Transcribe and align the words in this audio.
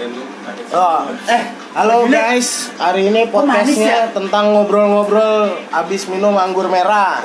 Oh, 0.00 1.00
eh, 1.28 1.42
halo 1.76 2.08
guys. 2.08 2.72
Hari 2.80 3.12
ini 3.12 3.28
podcastnya 3.28 4.08
tentang 4.08 4.56
ngobrol-ngobrol 4.56 5.60
abis 5.68 6.08
minum 6.08 6.32
anggur 6.40 6.72
merah. 6.72 7.20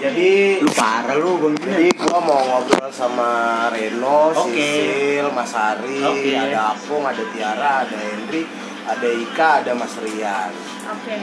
Jadi 0.00 0.56
Lu 0.64 0.72
parah 0.72 1.12
lu 1.12 1.36
bang 1.36 1.54
jadi 1.60 1.92
gua 2.00 2.16
mau 2.16 2.40
ngobrol 2.40 2.88
sama 2.88 3.28
Reno, 3.68 4.32
Oke. 4.32 4.56
Sisil, 4.56 5.28
Mas 5.36 5.52
Ari, 5.52 6.00
Oke. 6.00 6.32
ada 6.32 6.72
Apung, 6.72 7.04
ada 7.04 7.24
Tiara, 7.28 7.84
ada 7.84 7.92
Hendrik, 7.92 8.48
ada 8.88 9.08
Ika, 9.12 9.50
ada 9.60 9.72
Mas 9.76 9.92
Rian. 10.00 10.48
Oke. 10.96 11.16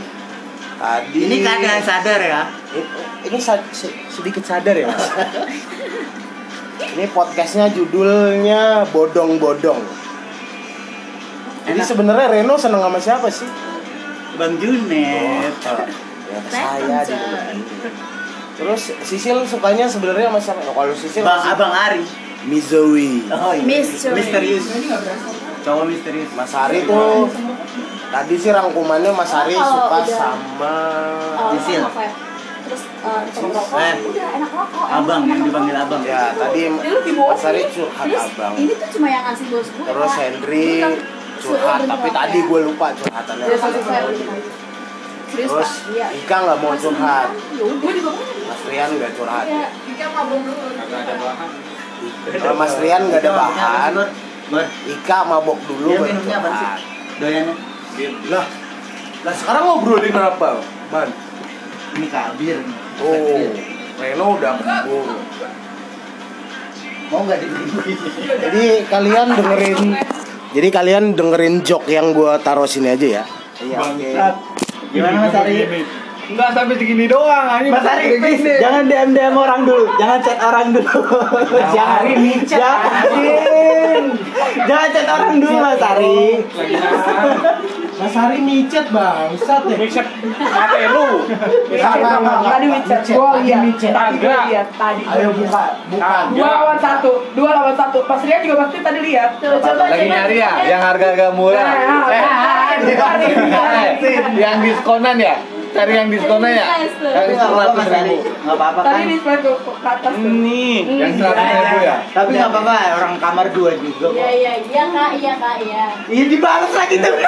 Tadi 0.77 1.17
Ini 1.17 1.35
keadaan 1.41 1.81
sadar 1.81 2.21
ya 2.21 2.41
ini, 2.71 2.85
ini 3.25 3.37
sa- 3.41 3.65
se- 3.73 4.05
sedikit 4.05 4.45
sadar 4.45 4.77
ya 4.77 4.85
Mas. 4.85 5.01
ini 6.81 7.05
podcastnya 7.07 7.67
judulnya 7.69 8.61
bodong-bodong. 8.89 9.81
Jadi 11.61 11.79
sebenarnya 11.79 12.27
Reno 12.31 12.55
seneng 12.55 12.79
sama 12.79 12.97
siapa 12.97 13.27
sih? 13.27 13.45
Bang 14.35 14.55
Junet 14.55 15.53
ya 15.59 16.39
ke 16.39 16.49
saya 16.49 17.03
dibilang. 17.03 17.59
Terus 18.55 18.81
Sisil 19.01 19.37
sukanya 19.43 19.85
sebenarnya 19.85 20.27
sama 20.27 20.39
siapa? 20.41 20.59
Oh, 20.63 20.73
Kalau 20.73 20.93
Sisil 20.93 21.21
Bang 21.21 21.37
masih- 21.37 21.53
Abang 21.53 21.73
Ari 21.73 22.03
Mizowi. 22.41 23.27
Oh 23.27 23.51
iya 23.51 23.61
Mystery. 23.61 24.15
Misterius 24.15 24.65
Cowok 25.59 25.85
misterius 25.85 26.31
Mas 26.33 26.55
Ari 26.55 26.87
tuh 26.87 27.27
tadi 28.09 28.33
sih 28.33 28.49
rangkumannya 28.49 29.11
Mas 29.11 29.27
Ari 29.29 29.53
Oh, 29.53 29.67
suka 29.67 29.97
udah- 29.99 30.07
sama 30.07 30.75
Oh, 31.35 31.51
Sisil. 31.53 31.83
ya? 31.83 32.09
Terus 32.69 32.83
eh, 32.85 33.21
kita 33.25 33.39
rokok, 33.49 33.81
Eh. 33.81 33.95
udah 34.05 34.27
enak 34.37 34.51
rokok. 34.53 34.85
Abang 34.85 35.21
enak 35.25 35.29
yang 35.33 35.41
dipanggil 35.49 35.75
abang 35.75 36.03
ya 36.05 36.21
tadi 36.37 36.61
Dia 36.69 36.91
lebih 36.93 37.13
bawa 37.17 37.33
Mas 37.33 37.45
Ari 37.49 37.61
sih. 37.65 37.69
curhat 37.81 38.05
Terus 38.05 38.25
abang. 38.29 38.53
Ini 38.53 38.73
tuh 38.77 38.89
cuma 38.93 39.07
yang 39.09 39.23
ngasih 39.25 39.45
bos 39.49 39.67
gue. 39.73 39.85
Terus. 39.89 40.11
Henry 40.13 40.69
kan 40.77 40.93
curhat 41.41 41.79
tapi 41.89 42.07
tadi 42.13 42.37
ya. 42.37 42.45
gue 42.45 42.59
lupa 42.61 42.85
curhatannya. 42.93 43.45
Serius 45.29 45.49
Terus? 45.49 45.71
Iya. 45.93 46.07
Ika 46.13 46.35
nggak 46.45 46.57
mau 46.61 46.73
curhat. 46.77 47.29
Ya. 47.33 47.65
Mas 48.45 48.61
Rian 48.69 48.89
nggak 48.93 49.11
curhat. 49.17 49.45
Iya. 49.49 49.67
Ika 49.73 50.05
mabung 50.13 50.41
dulu. 50.45 50.67
Kalau 52.37 52.53
Mas 52.53 52.73
Rian 52.77 53.01
nggak 53.09 53.21
ada 53.25 53.31
bahan. 53.33 53.93
Ika 54.85 55.17
mabok 55.25 55.57
dulu 55.65 55.89
baru 55.89 56.05
minumnya 56.05 56.37
apa 56.37 56.49
sih? 56.53 56.57
curhat. 56.61 56.79
Doyannya 57.17 57.53
Lah, 58.31 58.45
lah 59.27 59.33
sekarang 59.35 59.63
ngobrolin 59.67 60.15
apa, 60.15 60.63
Man? 60.87 61.09
Ini 61.97 62.07
kabir 62.11 62.57
Oh, 62.99 63.47
Reno 63.99 64.25
udah 64.35 64.53
kembung. 64.59 65.07
Mau 67.09 67.21
gak 67.25 67.39
dibeli? 67.41 67.93
Jadi 68.37 68.63
kalian 68.85 69.27
dengerin 69.33 69.79
Jadi 70.49 70.67
kalian 70.73 71.03
dengerin 71.13 71.61
jok 71.61 71.85
yang 71.85 72.09
gua 72.13 72.41
taruh 72.41 72.65
sini 72.65 72.89
aja 72.93 73.21
ya. 73.21 73.23
Iya, 73.59 73.77
oke. 73.81 74.11
Gimana 74.89 75.17
Mas 75.29 75.35
Ari? 75.37 75.57
Enggak 76.29 76.49
sampai 76.53 76.77
segini 76.77 77.05
doang 77.05 77.47
anjing. 77.49 77.73
Mas 77.73 77.81
Ari, 77.83 78.21
please, 78.21 78.45
jangan 78.57 78.85
DM 78.85 79.09
DM 79.11 79.33
orang 79.33 79.65
dulu, 79.65 79.89
jangan 79.97 80.19
chat 80.19 80.37
orang 80.37 80.69
dulu. 80.69 81.01
jangan 81.73 81.99
Ari 81.99 82.13
micet, 82.15 82.61
jangan, 82.61 84.03
jangan 84.63 84.87
chat 84.89 85.07
orang 85.09 85.33
dulu 85.37 85.55
Mas 85.57 85.81
Ari. 85.81 86.21
Mas 87.99 88.13
Hari 88.13 88.39
micet 88.39 88.85
bangsat 88.89 89.61
ya. 89.65 89.75
Mixer 89.75 90.05
mati 90.39 90.85
lu. 90.87 91.07
Tadi 91.67 92.65
micet, 92.69 92.99
gua 93.09 93.29
lihat, 93.35 93.59
gua 93.75 93.91
Kagak. 93.91 94.43
lihat, 94.47 94.67
tadi 94.71 95.03
Ayo 95.03 95.29
buka, 95.33 95.63
buka. 95.89 96.15
Dua 96.31 96.47
lawan 96.53 96.77
satu, 96.77 97.11
dua 97.33 97.49
lawan 97.51 97.75
satu. 97.75 97.99
Pas 98.05 98.21
lihat 98.21 98.39
juga 98.39 98.55
pasti 98.63 98.79
tadi 98.79 98.99
lihat. 99.03 99.29
Coba 99.41 99.83
Lagi 99.83 100.05
nyari 100.05 100.37
ya 100.37 100.51
yang 100.63 100.79
harga-harga 100.79 101.27
murah. 101.33 101.59
Nah, 101.59 102.07
Eh, 102.09 102.21
nah, 102.21 102.71
cari, 102.79 103.27
cari. 103.51 103.83
eh, 103.99 104.15
yang 104.37 104.61
diskonan 104.61 105.17
ya? 105.17 105.35
Cari 105.69 105.93
yang 105.93 106.09
diskonan 106.09 106.49
ya? 106.49 106.65
Yang 106.75 106.91
Tapi 106.99 107.31
nggak 107.31 107.49
apa-apa 107.49 107.79
seratus 107.79 108.03
ribu. 108.03 108.15
nggak 108.39 108.55
apa-apa 108.55 108.79
Tadi 108.79 108.89
kan? 108.89 110.13
Ini 110.19 110.63
yang 110.97 111.13
seratus 111.13 111.45
ribu 111.45 111.77
ya? 111.79 111.97
Tapi 112.09 112.29
nggak 112.31 112.49
apa-apa, 112.49 112.75
orang 112.95 113.13
kamar 113.17 113.47
dua 113.49 113.71
juga 113.75 114.07
Iya 114.09 114.17
kok. 114.19 114.33
iya 114.33 114.53
iya 114.59 114.83
kak 114.87 115.11
iya 115.15 115.33
kak 115.35 115.55
iya. 115.61 115.85
Iya 116.07 116.23
dibalas 116.27 116.71
lagi 116.71 116.95
tuh. 116.97 117.13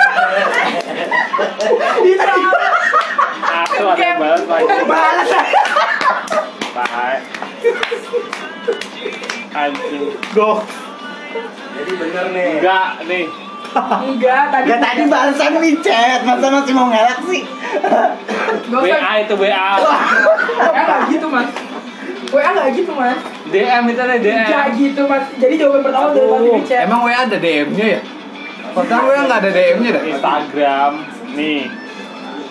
Itu 2.04 2.26
Aku 3.42 3.84
ada 3.88 4.10
balas 4.16 4.44
lagi. 4.46 4.66
balas 4.86 5.28
lagi. 5.28 5.56
Bahaya. 6.72 7.20
Anjing. 9.52 10.04
Gok. 10.32 10.58
Jadi 11.72 11.92
bener 11.96 12.26
nih. 12.32 12.48
Enggak 12.58 12.88
nih. 13.06 13.26
Enggak, 13.72 14.44
tadi. 14.52 14.68
Gak 14.68 14.80
tadi 14.82 15.02
balasan 15.08 15.54
micet, 15.58 16.20
masa 16.22 16.48
masih 16.50 16.74
mau 16.74 16.88
ngelak 16.88 17.24
sih? 17.24 17.42
Gak 17.72 18.80
usah. 18.84 19.00
WA 19.00 19.14
itu 19.24 19.36
WA. 19.36 19.68
WA 20.60 20.82
nggak 20.84 21.02
gitu 21.12 21.28
mas. 21.28 21.50
WA 22.32 22.50
nggak 22.52 22.70
gitu 22.76 22.92
mas. 22.96 23.18
DM 23.52 23.84
itu 23.92 24.02
ada 24.02 24.16
DM. 24.18 24.48
Nggak 24.48 24.68
gitu 24.76 25.02
mas. 25.08 25.26
Jadi 25.40 25.54
jawaban 25.60 25.82
pertama 25.84 26.06
udah 26.12 26.24
pasti 26.32 26.50
micet. 26.56 26.80
Emang 26.88 27.02
WA 27.04 27.18
ada 27.28 27.38
DM-nya 27.38 27.86
ya? 27.98 28.00
Padahal 28.72 29.04
WA 29.08 29.22
nggak 29.28 29.40
ada 29.44 29.52
DM-nya 29.52 29.90
dah. 29.96 30.04
Instagram 30.04 30.92
nih. 31.36 31.64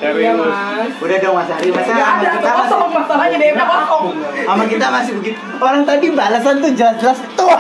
Iya 0.01 0.17
Serius. 0.17 0.33
mas. 0.41 0.91
Udah 0.97 1.17
dong 1.21 1.37
Mas 1.37 1.51
Ari, 1.53 1.69
masa 1.69 1.93
Nggak 1.93 2.09
sama 2.09 2.25
ada, 2.25 2.29
kita 2.33 2.49
masih 2.49 2.73
kosong 2.73 2.91
masalahnya 2.97 3.37
DM-nya 3.37 3.67
kosong. 3.69 4.05
sama 4.49 4.65
kita 4.65 4.87
masih 4.89 5.13
begitu. 5.21 5.37
Orang 5.61 5.83
tadi 5.85 6.07
balasan 6.17 6.55
tuh 6.57 6.73
jelas-jelas 6.73 7.21
tuh. 7.37 7.53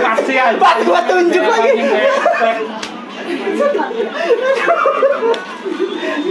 Pasti 0.00 0.32
anjing. 0.40 0.56
Pas 0.56 0.80
gua 0.80 1.00
tunjuk 1.04 1.44
lagi. 1.44 1.84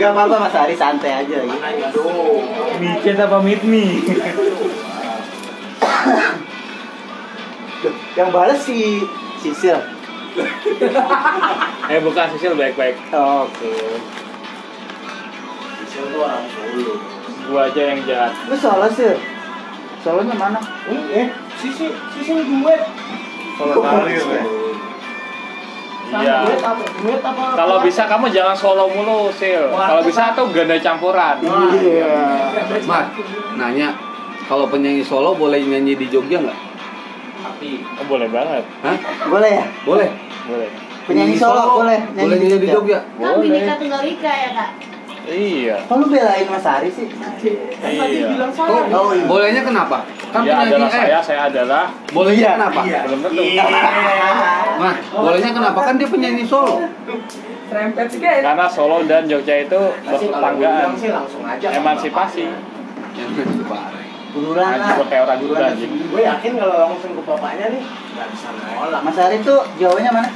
Gak 0.01 0.17
apa-apa 0.17 0.49
Mas 0.49 0.57
Ari 0.57 0.73
santai 0.73 1.13
aja 1.13 1.45
lagi. 1.45 1.53
Micet 2.81 3.21
apa 3.21 3.37
meet 3.37 3.61
me? 3.61 4.01
Duh, 7.85 7.93
yang 8.17 8.33
balas 8.33 8.65
si 8.65 9.05
Sisil. 9.37 9.77
Eh 11.85 12.01
bukan 12.01 12.33
Sisil 12.33 12.57
baik-baik. 12.57 12.97
Oke. 13.13 14.01
Sisil 15.85 16.03
tuh 16.09 16.25
orang 16.25 16.49
Solo. 16.49 16.97
Gua 17.53 17.69
aja 17.69 17.81
yang 17.93 18.01
jahat. 18.01 18.33
Lu 18.49 18.57
solo 18.57 18.89
sih. 18.89 19.13
Solonya 20.01 20.33
mana? 20.33 20.57
Eh, 21.13 21.29
sisi 21.61 21.93
sisi 22.17 22.33
gue. 22.41 22.75
Solo 23.53 23.85
karir 23.85 24.17
ya. 24.17 24.60
Iya. 26.11 26.35
Duet 26.43 26.59
apa? 26.59 26.83
Duet 26.83 27.21
apa? 27.23 27.43
Kalau 27.55 27.77
bisa 27.79 28.03
kamu 28.03 28.25
jangan 28.35 28.55
solo 28.55 28.85
mulu, 28.91 29.31
Sil. 29.31 29.71
Kalau 29.71 30.03
bisa 30.03 30.35
tuh 30.35 30.51
ganda 30.51 30.75
campuran. 30.75 31.39
Iya. 31.39 32.11
Mas, 32.83 33.07
nanya, 33.55 33.95
kalau 34.51 34.67
penyanyi 34.67 34.99
solo 34.99 35.31
boleh 35.31 35.63
nyanyi 35.63 35.95
di 35.95 36.11
Jogja 36.11 36.43
nggak? 36.43 36.59
Oh, 38.01 38.05
boleh 38.09 38.27
banget. 38.27 38.63
Hah? 38.83 38.97
Boleh 39.31 39.51
ya? 39.63 39.65
Boleh. 39.87 40.09
Boleh. 40.49 40.69
Penyanyi 41.01 41.35
solo 41.39 41.81
boleh 41.81 41.99
Boleh 42.13 42.35
nyanyi 42.35 42.57
di 42.59 42.67
Jogja. 42.67 42.99
Kan 43.15 43.39
binika 43.39 43.73
tunggal 43.79 44.03
ika 44.03 44.31
ya 44.31 44.49
kak. 44.51 44.69
Iya. 45.21 45.77
Kok 45.85 45.95
lu 45.95 46.05
belain 46.09 46.45
Mas 46.45 46.65
Ari 46.65 46.89
sih? 46.89 47.05
Iya. 47.05 48.25
Oh, 48.57 48.81
Oh, 48.91 49.13
iya. 49.13 49.25
bolehnya 49.25 49.61
kenapa? 49.61 50.01
Kan 50.31 50.41
Dia 50.41 50.55
adalah 50.57 50.87
eh, 50.87 50.93
saya, 50.97 51.19
saya 51.21 51.41
adalah 51.45 51.93
bolehnya 52.09 52.41
Iya, 52.41 52.51
kenapa? 52.57 52.79
iya. 52.81 52.99
belum 53.05 53.19
tentu. 53.21 53.43
Nah, 54.81 54.93
bolehnya 55.13 55.51
kenapa? 55.53 55.79
Kan 55.83 55.95
dia 55.95 56.09
penyanyi 56.09 56.43
solo. 56.43 56.81
Serempet 57.69 58.05
sih 58.11 58.19
guys. 58.19 58.43
Karena 58.43 58.67
Solo 58.67 58.99
dan 59.07 59.23
Jogja 59.25 59.63
itu 59.63 59.79
kalau 59.79 60.11
bertetanggaan. 60.11 60.59
bilang 60.59 60.95
sih 60.97 61.09
langsung 61.09 61.43
aja. 61.45 61.67
Emansipasi. 61.71 62.45
Yang 63.15 63.29
Pak. 63.63 63.83
Buruan 64.31 64.79
lah. 64.79 64.95
gua 64.95 65.07
kayak 65.07 65.23
orang 65.23 65.39
Buruan. 65.39 65.71
Gue 65.79 66.21
yakin 66.21 66.51
kalau 66.55 66.75
langsung 66.81 67.11
ke 67.15 67.21
bapaknya 67.21 67.65
nih 67.69 67.83
nggak 67.83 68.27
bisa 68.27 68.47
nolak. 68.51 69.01
Mas 69.03 69.17
Ari 69.17 69.37
tuh 69.39 69.59
Jawanya 69.79 70.11
mana? 70.11 70.29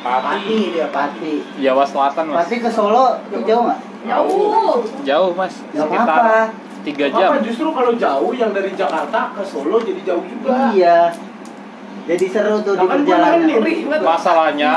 Pati. 0.00 0.58
dia 0.72 0.88
Pati. 0.88 1.32
Jawa 1.60 1.84
Selatan, 1.84 2.24
Mas. 2.28 2.36
Pati 2.44 2.56
ke 2.58 2.70
Solo 2.72 3.20
jauh 3.28 3.64
nggak? 3.68 3.80
Jauh. 4.02 4.82
Jauh, 5.02 5.30
Mas. 5.32 5.54
Gak 5.68 5.84
Sekitar 5.84 6.06
apa-apa. 6.08 6.40
tiga 6.82 7.06
jam. 7.08 7.30
Apa 7.30 7.38
justru 7.40 7.68
kalau 7.70 7.92
jauh 7.94 8.32
yang 8.32 8.50
dari 8.50 8.72
Jakarta 8.72 9.30
ke 9.30 9.42
Solo 9.42 9.78
jadi 9.78 10.02
jauh 10.02 10.24
juga. 10.24 10.70
Iya. 10.70 11.14
Jadi 12.02 12.24
seru 12.26 12.58
tuh 12.60 12.74
di 12.74 12.82
Nah, 12.82 12.98
perjalanan. 12.98 13.46
Masalahnya, 14.02 14.70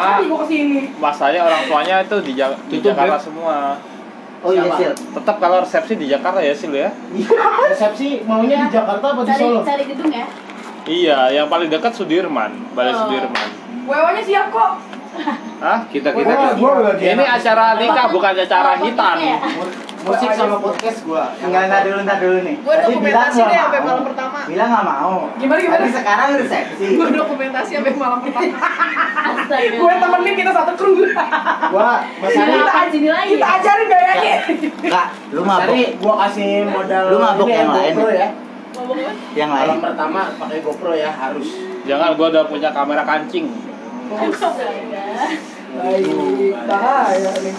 masalahnya 0.95 1.41
orang 1.41 1.61
tuanya 1.65 1.95
itu 1.99 2.17
di, 2.21 2.31
Ja- 2.35 2.53
di 2.63 2.77
Jakarta 2.77 3.17
Beb. 3.17 3.25
semua. 3.25 3.57
Oh 4.39 4.53
iya? 4.53 4.69
Sil. 4.69 4.93
Tetap 4.93 5.41
kalau 5.41 5.57
resepsi 5.57 5.97
di 5.97 6.05
Jakarta 6.05 6.37
ya, 6.37 6.53
Sil 6.53 6.69
ya. 6.69 6.93
Resepsi 7.65 8.21
maunya 8.23 8.61
di 8.61 8.69
Jakarta 8.69 9.01
apa 9.09 9.21
di 9.21 9.27
Cari 9.27 9.41
Solo? 9.41 9.59
cari 9.65 9.83
gedung 9.89 10.11
ya. 10.13 10.25
Iya, 10.85 11.17
yang 11.33 11.49
paling 11.49 11.65
dekat 11.65 11.97
Sudirman, 11.97 12.53
Balai 12.71 12.93
Oh. 12.93 13.09
Sudirman. 13.09 13.33
WO-nya 13.85 14.21
siap 14.21 14.53
kok. 14.53 14.71
Hah? 15.55 15.79
Kita 15.87 16.11
Gua 16.11 16.21
kita 16.21 16.33
gua 16.55 16.71
lagi 16.83 17.03
Ini 17.05 17.15
enak. 17.15 17.37
acara 17.37 17.65
nikah 17.75 18.07
bukan 18.09 18.33
acara 18.37 18.71
Oh, 18.71 18.83
hitan. 18.83 19.17
ya? 19.17 19.37
musik 20.05 20.29
sama 20.31 20.61
podcast 20.61 21.01
gua. 21.01 21.33
Enggak 21.35 21.65
enggak 21.65 21.81
dulu 21.83 21.97
entar 21.99 22.17
dulu 22.19 22.37
nih. 22.39 22.55
Gua 22.61 22.73
Tadi 22.75 22.85
dokumentasi 22.85 23.01
bilang 23.33 23.41
deh 23.41 23.55
nggak 23.55 23.63
sampai 23.65 23.79
mau. 23.79 23.87
malam 23.87 24.03
pertama. 24.05 24.37
Bilang 24.45 24.69
nggak 24.69 24.85
mau. 24.85 25.13
Gimana, 25.35 25.59
gimana? 25.59 25.79
Tapi 25.79 25.89
sekarang 25.91 26.27
resepsi. 26.37 26.85
Gue 26.93 27.07
dokumentasi 27.09 27.71
sampai 27.73 27.93
malam 27.95 28.19
pertama. 28.21 28.57
Astaga. 29.25 29.67
Gue 29.73 29.93
temenin 29.97 30.35
kita 30.35 30.51
satu 30.53 30.71
kru. 30.77 30.91
Gua 31.65 31.89
Mas 32.05 32.29
Sini 32.29 32.45
Ari, 32.45 32.61
apa 32.61 32.81
sini 32.87 33.09
lagi? 33.09 33.29
Kita 33.33 33.47
ajarin 33.57 33.87
gayanya. 33.87 34.35
Kak, 34.85 35.07
lu 35.33 35.41
mabuk. 35.41 35.89
Gua 35.97 36.13
kasih 36.21 36.49
modal 36.67 37.03
Lu 37.07 37.17
mabuk 37.17 37.47
yang 37.47 37.65
ya, 37.65 37.73
lain 37.73 37.93
ya? 37.97 38.13
ya. 38.13 38.29
Yang 39.33 39.49
Malam 39.49 39.65
lain. 39.71 39.79
pertama 39.81 40.19
pakai 40.37 40.59
GoPro 40.61 40.93
ya 40.93 41.09
harus. 41.09 41.47
Jangan 41.81 42.13
gua 42.13 42.27
udah 42.29 42.43
punya 42.45 42.69
kamera 42.69 43.01
kancing. 43.01 43.49
Baik, 45.75 46.55
bahaya 46.67 47.31
nih. 47.43 47.55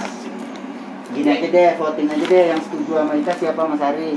Gini 1.06 1.29
aja 1.31 1.49
deh, 1.49 1.70
voting 1.79 2.08
aja 2.11 2.26
deh 2.26 2.44
yang 2.53 2.61
setuju 2.61 2.91
sama 2.99 3.12
Ika 3.17 3.32
siapa 3.37 3.62
Mas 3.64 3.82
Ari. 3.82 4.12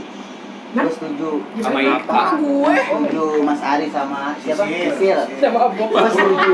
Nah? 0.70 0.86
Gue 0.86 0.94
setuju. 0.94 1.30
Sama 1.66 1.80
Ika. 1.82 2.14
Ah, 2.14 2.32
gue. 2.38 2.74
Setuju 2.78 3.26
Mas 3.42 3.62
Ari 3.64 3.88
sama 3.90 4.38
siapa? 4.38 4.64
Sisil. 4.70 5.20
Udah 5.40 5.52
mabok. 5.54 5.90
Gue 5.90 6.10
setuju. 6.12 6.52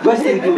Gue 0.00 0.14
setuju. 0.16 0.50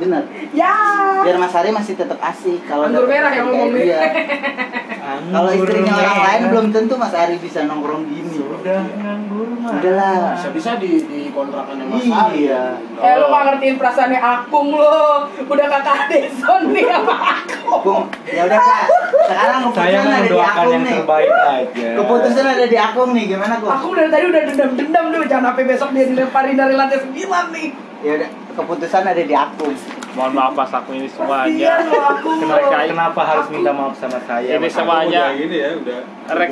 Bener. 0.00 0.22
Ya. 0.56 0.74
Biar 1.22 1.36
Mas 1.38 1.54
Ari 1.54 1.70
masih 1.70 1.94
tetap 1.94 2.18
asik 2.18 2.60
kalau 2.66 2.88
Anggur 2.88 3.06
merah 3.06 3.32
yang 3.34 3.46
ngomong 3.50 3.70
nih. 3.74 3.92
Kalau 5.20 5.50
istrinya 5.50 5.92
orang 5.92 6.18
lain 6.20 6.42
belum 6.48 6.66
tentu 6.70 6.94
Mas 6.94 7.12
Ari 7.12 7.36
bisa 7.36 7.64
nongkrong 7.64 8.04
gini. 8.04 8.36
Udah 8.40 8.82
nganggur 8.94 9.48
mah. 9.56 9.72
Udahlah. 9.74 10.34
Bisa-bisa 10.34 10.76
di 10.76 11.00
di 11.00 11.20
kontrakannya 11.28 11.84
Mas 11.84 12.04
Ari 12.04 12.44
Iya. 12.44 12.64
ya. 12.76 13.00
Eh 13.00 13.14
lu 13.16 13.26
gak 13.26 13.42
ngertiin 13.46 13.76
perasaannya 13.76 14.20
Akung 14.20 14.68
lo 14.70 15.24
Udah 15.42 15.66
kakak 15.66 15.98
Deson 16.06 16.62
nih 16.70 16.84
sama 16.84 17.16
Akung 17.64 18.04
ya 18.26 18.42
udah 18.44 18.58
kak. 18.58 18.84
Sekarang 19.22 19.58
keputusan 19.62 19.86
Saya 19.86 19.98
ada 20.02 20.20
di 20.22 20.36
akung 20.36 20.70
yang 20.70 20.82
nih. 20.82 20.92
terbaik 20.94 21.30
aja. 21.32 21.88
Keputusan 21.96 22.44
ada 22.46 22.66
di 22.66 22.76
akung 22.76 23.10
nih, 23.10 23.24
gimana 23.26 23.54
kok? 23.56 23.70
Aku 23.72 23.88
dari 23.92 24.08
tadi 24.08 24.24
udah 24.26 24.42
dendam-dendam 24.44 25.04
tuh 25.08 25.22
Jangan 25.24 25.44
sampai 25.46 25.64
besok 25.64 25.88
dia 25.90 26.04
dilemparin 26.04 26.54
dari 26.54 26.74
lantai 26.74 26.98
9 27.00 27.16
nih 27.50 27.68
Ya 28.00 28.12
udah, 28.16 28.28
keputusan 28.54 29.02
ada 29.04 29.22
di 29.22 29.34
akung. 29.34 29.72
Mohon 30.10 30.32
maaf 30.34 30.52
pas 30.58 30.70
aku 30.82 30.90
ini 30.98 31.06
semuanya. 31.06 31.78
Akung 31.86 32.42
Kenapa, 32.42 32.82
kenapa 32.82 33.20
harus 33.22 33.46
minta 33.54 33.70
maaf 33.70 33.94
sama 33.94 34.18
saya? 34.26 34.58
Ini 34.58 34.66
Mas? 34.66 34.74
semuanya 34.74 35.22
ini 35.30 35.56
ya 35.62 35.70
udah. 35.78 36.00
rek, 36.34 36.50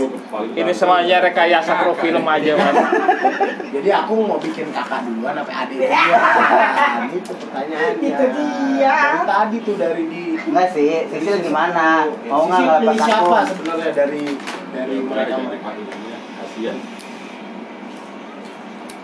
ini 0.55 0.73
semuanya 0.75 1.17
rekayasa 1.23 1.73
pro 1.83 1.95
film 1.99 2.23
aja, 2.23 2.53
Man. 2.55 2.75
Jadi 3.75 3.89
aku 3.91 4.13
mau 4.23 4.39
bikin 4.39 4.71
kakak 4.71 5.07
duluan 5.07 5.35
apa 5.35 5.53
adik 5.67 5.79
duluan? 5.83 7.11
Itu 7.19 7.33
pertanyaannya. 7.35 7.99
Itu 7.99 8.25
dia. 8.35 8.95
Dari 8.95 9.21
tadi 9.27 9.57
tuh 9.67 9.75
dari 9.75 10.05
di 10.07 10.23
Enggak 10.39 10.69
sih, 10.73 11.07
Sisil 11.11 11.37
gimana? 11.43 12.07
Mau 12.31 12.47
nggak 12.47 12.95
siapa 12.95 13.39
sebenarnya 13.43 13.91
dari 13.91 14.23
dari 14.71 14.97
mereka 15.03 15.35
mereka? 15.43 15.69
Kasihan. 16.39 16.98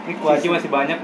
Ini 0.04 0.20
kuaci 0.20 0.52
masih 0.52 0.68
banyak. 0.68 1.00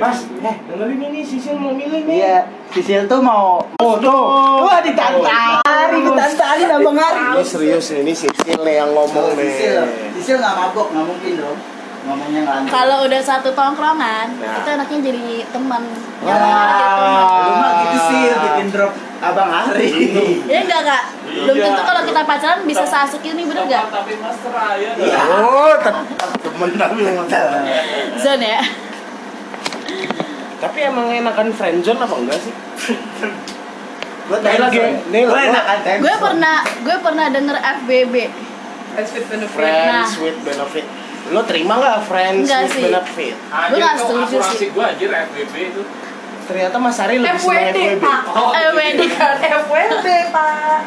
Mas, 0.00 0.24
eh 0.40 0.56
dengerin 0.64 1.04
ini 1.12 1.20
Sisil 1.20 1.52
mau 1.60 1.76
milih 1.76 2.08
nih. 2.08 2.16
Iya, 2.24 2.38
Sisil 2.72 3.04
tuh 3.04 3.20
mau 3.20 3.60
Oh, 3.76 4.00
tuh. 4.00 4.64
Wah, 4.64 4.80
ditantari, 4.80 6.00
ditantari 6.00 6.64
Abang 6.64 6.96
Ari. 6.96 7.36
Ini 7.36 7.44
serius 7.44 7.92
nih, 7.92 8.00
ini 8.00 8.12
Sisil 8.16 8.60
nih 8.64 8.80
yang 8.80 8.96
ngomong 8.96 9.36
nih. 9.36 9.52
Sisil, 9.52 9.84
Sisil 10.16 10.36
nggak 10.40 10.54
mabok, 10.56 10.88
nggak 10.96 11.04
mungkin 11.04 11.32
dong. 11.44 11.58
Ngomongnya 12.02 12.40
nggak 12.42 12.58
Kalau 12.66 13.06
udah 13.06 13.22
satu 13.22 13.50
tongkrongan, 13.52 14.26
Nah. 14.34 14.58
itu 14.58 14.68
enaknya 14.68 14.98
jadi 15.04 15.26
teman. 15.48 15.82
Ya, 16.20 16.34
lu 16.34 17.52
mah 17.54 17.72
gitu 17.80 17.98
sih 18.04 18.20
bikin 18.28 18.66
drop 18.70 18.90
Abang 19.18 19.46
Ari. 19.48 19.90
Ya 20.50 20.58
enggak 20.60 20.82
kak. 20.82 21.02
Belum 21.22 21.56
tentu 21.56 21.80
kalau 21.80 22.02
kita 22.02 22.20
pacaran 22.22 22.60
bisa 22.66 22.82
seasik 22.82 23.22
ini 23.22 23.46
bener 23.46 23.64
gak? 23.64 23.86
Tapi 23.88 24.18
Mas 24.18 24.38
Raya. 24.42 24.90
Oh, 25.30 25.72
tetap 25.78 26.02
temen 26.42 26.70
tapi 26.74 26.98
Zone 28.18 28.46
ya. 28.48 28.60
Tapi 30.58 30.78
emang 30.80 31.06
enakan 31.08 31.48
friendzone 31.50 31.98
apa 31.98 32.14
enggak 32.16 32.38
sih? 32.38 32.54
Gue 34.22 34.38
Nih 34.38 34.54
lagi, 34.54 34.78
nih 35.10 35.22
Gue 35.98 36.14
pernah 36.16 36.56
gue 36.62 36.96
pernah 36.98 37.26
denger 37.28 37.56
FBB. 37.82 38.14
Friends 38.92 39.10
with 39.12 39.26
benefit 39.28 39.50
Friends 39.52 39.90
Nah. 40.10 40.22
with 40.22 40.38
benefit. 40.42 40.86
Lo 41.30 41.40
terima 41.44 41.78
nggak 41.78 41.98
friends 42.02 42.44
Enggak 42.44 42.60
with 42.62 42.72
sih. 42.72 42.82
benefit? 42.84 43.34
Gua 43.38 43.66
nggak 43.70 43.94
setuju 43.96 44.36
sih. 44.50 44.68
gua 44.70 44.84
anjir 44.88 45.08
FBB 45.08 45.54
itu. 45.68 45.82
Ternyata 46.42 46.76
Mas 46.76 46.98
Ari 46.98 47.14
lebih 47.16 47.38
senang 47.38 47.70
FWD 47.70 47.78
FWB. 47.78 48.02
Pak 48.02 48.20
Eh, 48.52 48.68
WD. 48.74 49.00
Bukan 49.06 49.34
FWD 49.62 50.08
Pak 50.28 50.80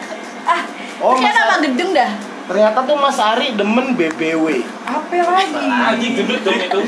Ah, 0.45 0.61
Oh, 0.97 1.11
kayak 1.11 1.25
Mas 1.25 1.37
nama 1.41 1.55
gedung 1.59 1.91
dah. 1.91 2.11
Ternyata 2.45 2.77
tuh 2.79 2.95
Mas 2.95 3.17
Ari 3.17 3.47
demen 3.53 3.87
BBW. 3.93 4.45
Apa 4.85 5.15
lagi? 5.25 5.55
Anjing 5.57 6.11
gendut 6.13 6.41
dong 6.41 6.59
itu. 6.59 6.79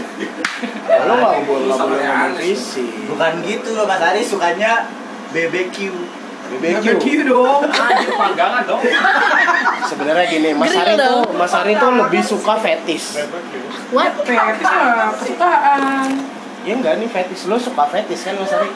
Lo 1.00 1.14
nggak 1.16 1.34
boleh 1.44 1.66
nggak 1.66 1.88
boleh 1.88 2.04
ngomong 2.06 2.36
fisik. 2.38 2.92
Bukan 3.08 3.32
gitu 3.42 3.70
loh 3.74 3.86
Mas 3.86 4.04
Ari 4.04 4.22
sukanya 4.22 4.86
BBQ. 5.30 5.78
BBQ. 6.48 6.86
BBQ 6.98 7.06
dong 7.28 7.62
Anjir 7.68 8.12
panggangan 8.16 8.64
dong. 8.64 8.82
Sebenarnya 9.88 10.26
gini, 10.28 10.50
Mas 10.56 10.74
Ari 10.74 10.94
tuh. 10.96 11.22
Mas 11.36 11.54
Ari 11.54 11.74
tuh 11.76 11.92
lebih 11.96 12.22
suka 12.24 12.54
fetis. 12.60 13.20
What? 13.92 14.12
Fetis 14.24 14.68
mah 14.68 15.12
kesukaan 15.16 16.10
Ya 16.68 16.76
enggak 16.76 17.00
nih 17.00 17.08
fetis 17.08 17.48
lo 17.48 17.56
suka 17.56 17.88
fetis 17.88 18.28
kan 18.28 18.36
Mas 18.36 18.52
Ari? 18.52 18.68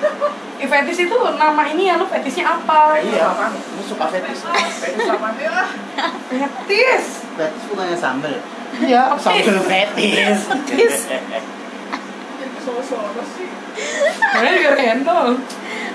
Eh, 0.61 0.67
Fetis 0.69 1.09
itu 1.09 1.15
nama 1.35 1.65
ini 1.67 1.89
ya, 1.91 1.97
lu 1.99 2.05
fetisnya 2.07 2.47
apa? 2.47 2.95
Iya, 2.95 3.27
lo 3.51 3.83
suka 3.83 4.07
fetis. 4.07 4.47
Fetis 4.79 5.07
apa? 5.11 5.27
Fetis 6.31 7.03
Fetis 7.35 7.63
bukannya 7.67 7.97
sambel. 7.99 8.39
Iya, 8.79 9.11
sambil 9.19 9.59
fetis. 9.67 10.47
Fetis. 10.47 10.95
Solo-solo 12.61 13.25
sih 13.25 13.49
Kayaknya 14.21 14.51
juga 14.53 14.71
random 14.77 15.27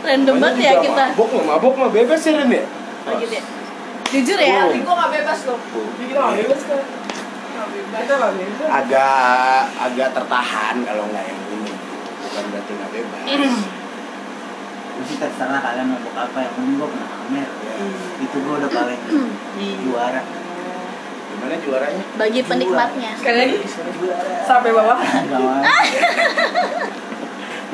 Random 0.05 0.35
banget 0.41 0.59
ya 0.61 0.73
kita. 0.83 1.05
Mabok 1.15 1.29
nggak 1.33 1.47
mabok 1.47 1.75
mah 1.77 1.91
bebas 1.93 2.19
sih 2.21 2.33
Rin 2.35 2.51
ya? 2.51 2.65
Oh, 3.07 3.13
gitu 3.21 3.35
ya. 3.39 3.43
Jujur 4.07 4.39
ya, 4.39 4.71
Tapi 4.71 4.87
gua 4.87 4.95
gak 5.03 5.13
bebas 5.19 5.39
loh 5.51 5.59
Kita 5.99 6.15
gak 6.15 6.35
bebas 6.39 6.61
kan 6.63 6.79
Kita 7.91 8.15
gak 8.15 8.33
bebas 8.39 8.69
Agak 8.71 9.67
agak 9.83 10.09
tertahan 10.15 10.77
kalau 10.87 11.05
nggak 11.11 11.25
yang 11.27 11.41
ini. 11.51 11.73
Bukan 12.23 12.45
berarti 12.55 12.71
nggak 12.71 12.91
bebas. 12.95 13.23
Gue 14.97 15.05
sih 15.05 15.19
terserah 15.21 15.61
kalian 15.61 15.87
mabok 15.93 16.15
apa 16.17 16.39
yang 16.41 16.53
penting 16.55 16.75
gue 16.79 16.89
kena 16.89 17.07
Amer. 17.27 17.49
Itu 18.23 18.37
gue 18.41 18.55
udah 18.63 18.71
paling 18.71 19.01
juara. 19.83 20.23
Gimana 21.27 21.55
juaranya? 21.61 22.05
bagi 22.17 22.41
penikmatnya. 22.41 23.13
Sekali 23.19 23.37
lagi 23.45 23.59
Sampai 24.47 24.71
bawah 24.73 24.97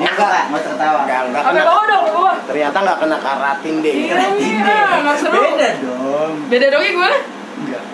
Enggak 0.03 0.17
mau. 0.17 0.27
Enggak, 0.27 0.43
enggak, 0.43 0.61
tertawa. 0.65 0.99
Enggak, 1.01 1.21
enggak 1.25 1.41
Sampai 1.41 1.55
kena. 1.55 1.69
bawah 1.69 1.85
dong, 1.85 2.03
bawah 2.09 2.35
Ternyata 2.43 2.77
nggak 2.79 2.97
kena 2.99 3.17
karatin 3.17 3.75
deh. 3.79 3.93
Iya, 3.95 4.15
iya, 4.35 4.75
gak 5.01 5.15
seru 5.17 5.39
Beda 5.47 5.69
dong. 5.79 6.33
Beda 6.47 6.65
dong 6.69 6.81
ya 6.81 6.91
gimana? 6.91 7.17
Enggak. 7.55 7.83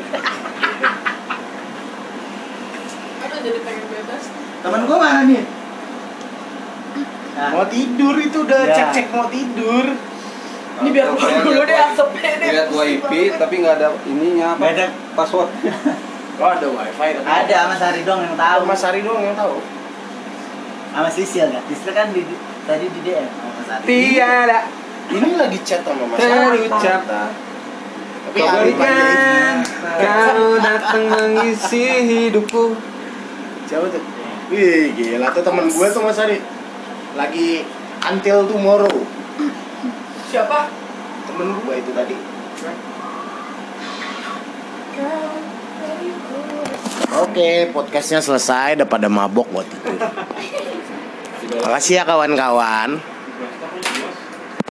Aduh 3.19 3.39
jadi 3.39 3.59
pengen 3.61 3.85
bebas 3.85 4.23
Temen 4.59 4.81
gue 4.83 4.97
mana 4.97 5.21
nih? 5.23 5.43
Nah, 7.31 7.49
Mau 7.53 7.65
tidur 7.65 8.15
itu 8.17 8.37
udah 8.41 8.61
Ya. 8.61 8.75
cek-cek 8.75 9.07
mau 9.09 9.25
tidur. 9.29 9.85
Ini 10.79 10.89
biar 10.89 11.07
keluar 11.09 11.39
dulu 11.41 11.61
deh 11.61 11.75
asapnya 11.77 12.31
deh 12.35 12.49
Lihat 12.49 12.67
wifi 12.69 13.21
tapi 13.33 13.53
nggak 13.57 13.75
ada 13.77 13.87
ininya 14.05 14.55
apa? 14.55 14.63
Ada. 14.69 14.85
Password. 15.13 15.49
Oh 16.39 16.47
ada 16.47 16.63
wifi. 16.65 17.19
ada 17.19 17.51
sama 17.61 17.75
Sari 17.75 18.01
dong 18.01 18.19
yang 18.21 18.31
tahu. 18.33 18.63
Mas 18.63 18.79
Ari 18.81 19.03
doang 19.03 19.19
yang 19.21 19.35
tahu. 19.35 19.59
Sama 20.89 21.09
Sisil 21.09 21.47
kan? 21.49 21.63
Sisil 21.69 21.91
kan 21.93 22.07
di, 22.11 22.21
tadi 22.65 22.85
di 22.89 22.99
DM 23.05 23.27
sama 23.29 23.61
Sari. 23.65 23.83
Tiada 23.85 24.59
Ini 25.09 25.29
lagi 25.41 25.57
chat 25.65 25.81
sama 25.81 26.05
Mas 26.05 26.21
Ari. 26.21 26.69
terucap. 26.69 27.01
Tapi 28.29 28.39
Ari 28.45 28.71
Kebaikan 28.77 29.53
kau 29.97 30.53
datang 30.61 31.03
mengisi 31.09 31.85
hidupku. 32.05 32.77
Siapa 33.65 33.89
tuh? 33.89 34.03
Wih, 34.53 34.93
gila 34.93 35.33
tuh 35.33 35.41
temen 35.41 35.65
gue 35.65 35.87
tuh 35.89 36.01
Mas 36.05 36.17
Ari. 36.21 36.37
Lagi 37.17 37.65
until 38.05 38.45
tomorrow. 38.45 38.95
Siapa? 40.29 40.69
Temen 41.25 41.57
gue 41.57 41.73
itu 41.73 41.91
tadi. 41.93 42.15
Oke, 47.09 47.73
podcastnya 47.73 48.21
selesai. 48.21 48.77
Udah 48.77 48.85
pada 48.85 49.09
mabok 49.09 49.49
buat 49.49 49.65
tidur. 49.65 49.97
Makasih 51.57 51.97
ya 51.97 52.03
kawan-kawan. 52.05 53.08